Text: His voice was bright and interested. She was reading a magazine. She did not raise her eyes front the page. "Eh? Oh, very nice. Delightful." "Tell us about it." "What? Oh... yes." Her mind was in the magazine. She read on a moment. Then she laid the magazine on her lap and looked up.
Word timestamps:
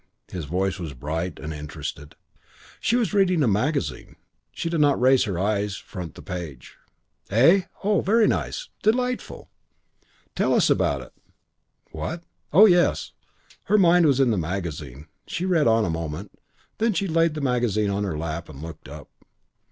His 0.29 0.45
voice 0.45 0.79
was 0.79 0.95
bright 0.95 1.37
and 1.37 1.53
interested. 1.53 2.15
She 2.79 2.95
was 2.95 3.13
reading 3.13 3.43
a 3.43 3.47
magazine. 3.47 4.15
She 4.51 4.67
did 4.67 4.79
not 4.79 4.99
raise 4.99 5.25
her 5.25 5.37
eyes 5.37 5.75
front 5.75 6.15
the 6.15 6.23
page. 6.23 6.75
"Eh? 7.29 7.65
Oh, 7.83 8.01
very 8.01 8.27
nice. 8.27 8.69
Delightful." 8.81 9.51
"Tell 10.35 10.55
us 10.55 10.71
about 10.71 11.01
it." 11.01 11.13
"What? 11.91 12.23
Oh... 12.51 12.65
yes." 12.65 13.11
Her 13.65 13.77
mind 13.77 14.07
was 14.07 14.19
in 14.19 14.31
the 14.31 14.39
magazine. 14.39 15.05
She 15.27 15.45
read 15.45 15.67
on 15.67 15.85
a 15.85 15.89
moment. 15.91 16.31
Then 16.79 16.93
she 16.93 17.07
laid 17.07 17.35
the 17.35 17.41
magazine 17.41 17.91
on 17.91 18.03
her 18.03 18.17
lap 18.17 18.49
and 18.49 18.59
looked 18.59 18.89
up. 18.89 19.07